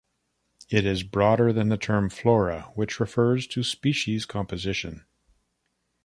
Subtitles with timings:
[0.67, 5.05] It is broader than the term "flora" which refers to species composition.